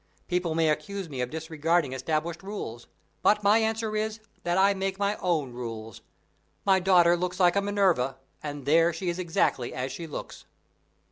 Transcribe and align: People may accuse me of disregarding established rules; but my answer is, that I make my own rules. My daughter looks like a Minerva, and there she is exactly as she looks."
People 0.27 0.55
may 0.55 0.67
accuse 0.67 1.07
me 1.07 1.21
of 1.21 1.29
disregarding 1.29 1.93
established 1.93 2.41
rules; 2.41 2.87
but 3.21 3.43
my 3.43 3.59
answer 3.59 3.95
is, 3.95 4.19
that 4.41 4.57
I 4.57 4.73
make 4.73 4.97
my 4.97 5.15
own 5.17 5.53
rules. 5.53 6.01
My 6.65 6.79
daughter 6.79 7.15
looks 7.15 7.39
like 7.39 7.55
a 7.55 7.61
Minerva, 7.61 8.17
and 8.41 8.65
there 8.65 8.91
she 8.93 9.09
is 9.09 9.19
exactly 9.19 9.75
as 9.75 9.91
she 9.91 10.07
looks." 10.07 10.45